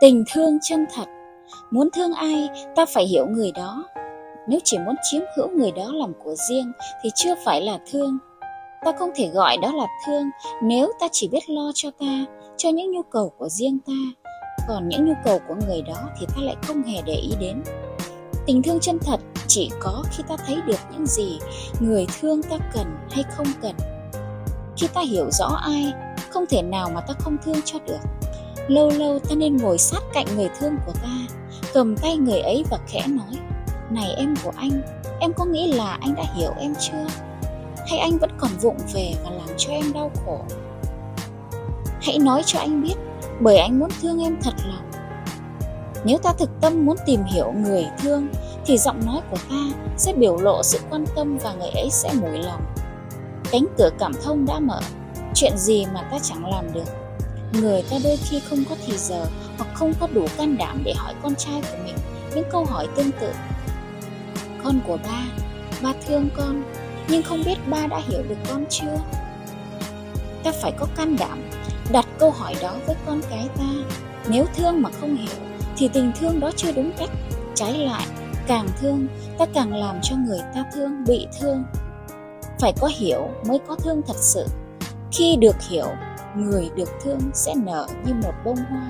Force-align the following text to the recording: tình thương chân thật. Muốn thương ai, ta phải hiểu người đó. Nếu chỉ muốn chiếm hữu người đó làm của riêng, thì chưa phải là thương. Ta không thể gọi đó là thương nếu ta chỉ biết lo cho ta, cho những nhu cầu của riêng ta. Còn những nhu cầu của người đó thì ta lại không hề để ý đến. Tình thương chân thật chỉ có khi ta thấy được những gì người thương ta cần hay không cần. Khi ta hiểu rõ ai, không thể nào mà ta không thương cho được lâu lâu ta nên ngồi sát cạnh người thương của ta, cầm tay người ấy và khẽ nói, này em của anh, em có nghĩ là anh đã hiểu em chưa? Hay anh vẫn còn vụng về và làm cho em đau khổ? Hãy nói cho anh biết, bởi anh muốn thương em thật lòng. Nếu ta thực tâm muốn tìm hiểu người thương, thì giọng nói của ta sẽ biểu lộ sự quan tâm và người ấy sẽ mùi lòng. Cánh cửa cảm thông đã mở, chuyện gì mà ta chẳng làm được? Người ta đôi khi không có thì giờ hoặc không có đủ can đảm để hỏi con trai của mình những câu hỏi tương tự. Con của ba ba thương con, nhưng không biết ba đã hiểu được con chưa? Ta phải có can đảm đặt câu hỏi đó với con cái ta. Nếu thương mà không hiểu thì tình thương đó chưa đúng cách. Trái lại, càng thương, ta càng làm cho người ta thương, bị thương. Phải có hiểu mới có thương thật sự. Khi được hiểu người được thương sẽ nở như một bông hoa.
tình 0.00 0.24
thương 0.32 0.58
chân 0.62 0.86
thật. 0.94 1.08
Muốn 1.70 1.88
thương 1.90 2.12
ai, 2.12 2.48
ta 2.76 2.86
phải 2.86 3.06
hiểu 3.06 3.26
người 3.26 3.52
đó. 3.52 3.84
Nếu 4.48 4.60
chỉ 4.64 4.78
muốn 4.78 4.94
chiếm 5.02 5.22
hữu 5.36 5.48
người 5.48 5.72
đó 5.72 5.92
làm 5.92 6.12
của 6.24 6.34
riêng, 6.48 6.72
thì 7.02 7.10
chưa 7.14 7.34
phải 7.44 7.60
là 7.60 7.78
thương. 7.90 8.18
Ta 8.84 8.92
không 8.98 9.10
thể 9.14 9.28
gọi 9.28 9.56
đó 9.62 9.72
là 9.72 9.86
thương 10.06 10.30
nếu 10.62 10.92
ta 11.00 11.08
chỉ 11.12 11.28
biết 11.28 11.50
lo 11.50 11.70
cho 11.74 11.90
ta, 12.00 12.24
cho 12.56 12.68
những 12.68 12.92
nhu 12.92 13.02
cầu 13.02 13.32
của 13.38 13.48
riêng 13.48 13.78
ta. 13.86 13.92
Còn 14.68 14.88
những 14.88 15.04
nhu 15.04 15.14
cầu 15.24 15.40
của 15.48 15.54
người 15.66 15.82
đó 15.82 16.10
thì 16.20 16.26
ta 16.26 16.42
lại 16.42 16.56
không 16.66 16.82
hề 16.82 17.02
để 17.06 17.14
ý 17.14 17.30
đến. 17.40 17.62
Tình 18.46 18.62
thương 18.62 18.80
chân 18.80 18.98
thật 18.98 19.20
chỉ 19.46 19.70
có 19.80 20.04
khi 20.10 20.22
ta 20.28 20.36
thấy 20.46 20.56
được 20.66 20.80
những 20.92 21.06
gì 21.06 21.38
người 21.80 22.06
thương 22.20 22.42
ta 22.42 22.56
cần 22.74 22.86
hay 23.10 23.24
không 23.36 23.46
cần. 23.62 23.74
Khi 24.76 24.88
ta 24.94 25.00
hiểu 25.00 25.30
rõ 25.30 25.46
ai, 25.46 25.92
không 26.30 26.46
thể 26.46 26.62
nào 26.62 26.90
mà 26.94 27.00
ta 27.00 27.14
không 27.18 27.36
thương 27.44 27.56
cho 27.64 27.78
được 27.86 27.98
lâu 28.68 28.90
lâu 28.90 29.18
ta 29.18 29.34
nên 29.34 29.56
ngồi 29.56 29.78
sát 29.78 30.02
cạnh 30.12 30.26
người 30.36 30.48
thương 30.58 30.76
của 30.86 30.92
ta, 30.92 31.18
cầm 31.74 31.96
tay 31.96 32.16
người 32.16 32.40
ấy 32.40 32.64
và 32.70 32.78
khẽ 32.86 33.06
nói, 33.06 33.40
này 33.90 34.14
em 34.16 34.34
của 34.44 34.52
anh, 34.56 34.82
em 35.20 35.32
có 35.32 35.44
nghĩ 35.44 35.72
là 35.72 35.98
anh 36.00 36.14
đã 36.14 36.24
hiểu 36.34 36.50
em 36.58 36.74
chưa? 36.80 37.06
Hay 37.88 37.98
anh 37.98 38.18
vẫn 38.18 38.30
còn 38.38 38.50
vụng 38.60 38.76
về 38.94 39.14
và 39.24 39.30
làm 39.30 39.48
cho 39.56 39.72
em 39.72 39.92
đau 39.92 40.10
khổ? 40.24 40.40
Hãy 42.02 42.18
nói 42.18 42.42
cho 42.46 42.58
anh 42.58 42.82
biết, 42.82 42.94
bởi 43.40 43.56
anh 43.56 43.78
muốn 43.78 43.88
thương 44.02 44.22
em 44.22 44.36
thật 44.42 44.54
lòng. 44.68 44.90
Nếu 46.04 46.18
ta 46.18 46.32
thực 46.38 46.50
tâm 46.60 46.86
muốn 46.86 46.96
tìm 47.06 47.24
hiểu 47.24 47.52
người 47.52 47.86
thương, 48.02 48.28
thì 48.66 48.78
giọng 48.78 49.06
nói 49.06 49.20
của 49.30 49.38
ta 49.50 49.90
sẽ 49.96 50.12
biểu 50.12 50.36
lộ 50.36 50.62
sự 50.62 50.78
quan 50.90 51.04
tâm 51.16 51.38
và 51.38 51.52
người 51.52 51.70
ấy 51.70 51.90
sẽ 51.90 52.10
mùi 52.20 52.38
lòng. 52.38 52.62
Cánh 53.50 53.66
cửa 53.78 53.90
cảm 53.98 54.12
thông 54.22 54.46
đã 54.46 54.60
mở, 54.60 54.80
chuyện 55.34 55.52
gì 55.56 55.86
mà 55.94 56.02
ta 56.10 56.18
chẳng 56.22 56.50
làm 56.50 56.72
được? 56.72 57.05
Người 57.60 57.82
ta 57.90 57.96
đôi 58.04 58.16
khi 58.16 58.40
không 58.50 58.64
có 58.70 58.76
thì 58.86 58.96
giờ 58.96 59.26
hoặc 59.58 59.68
không 59.74 59.92
có 60.00 60.08
đủ 60.14 60.26
can 60.36 60.56
đảm 60.56 60.82
để 60.84 60.94
hỏi 60.96 61.14
con 61.22 61.34
trai 61.34 61.62
của 61.62 61.76
mình 61.84 61.96
những 62.34 62.44
câu 62.50 62.64
hỏi 62.64 62.88
tương 62.96 63.10
tự. 63.20 63.32
Con 64.64 64.80
của 64.86 64.98
ba 65.04 65.24
ba 65.82 65.92
thương 66.06 66.28
con, 66.36 66.62
nhưng 67.08 67.22
không 67.22 67.42
biết 67.44 67.56
ba 67.68 67.86
đã 67.86 68.00
hiểu 68.08 68.22
được 68.28 68.38
con 68.48 68.64
chưa? 68.70 68.98
Ta 70.44 70.52
phải 70.62 70.72
có 70.78 70.86
can 70.96 71.16
đảm 71.16 71.50
đặt 71.92 72.06
câu 72.18 72.30
hỏi 72.30 72.54
đó 72.62 72.76
với 72.86 72.96
con 73.06 73.20
cái 73.30 73.48
ta. 73.58 73.98
Nếu 74.28 74.46
thương 74.56 74.82
mà 74.82 74.90
không 75.00 75.16
hiểu 75.16 75.36
thì 75.76 75.88
tình 75.88 76.12
thương 76.20 76.40
đó 76.40 76.50
chưa 76.56 76.72
đúng 76.72 76.92
cách. 76.98 77.10
Trái 77.54 77.72
lại, 77.72 78.06
càng 78.46 78.68
thương, 78.80 79.06
ta 79.38 79.46
càng 79.54 79.74
làm 79.74 79.98
cho 80.02 80.16
người 80.16 80.40
ta 80.54 80.64
thương, 80.74 81.04
bị 81.04 81.26
thương. 81.40 81.64
Phải 82.60 82.72
có 82.80 82.90
hiểu 82.98 83.30
mới 83.46 83.58
có 83.68 83.76
thương 83.76 84.02
thật 84.06 84.16
sự. 84.16 84.46
Khi 85.12 85.36
được 85.36 85.56
hiểu 85.68 85.86
người 86.36 86.70
được 86.76 86.88
thương 87.02 87.20
sẽ 87.34 87.54
nở 87.54 87.86
như 88.04 88.14
một 88.14 88.32
bông 88.44 88.56
hoa. 88.56 88.88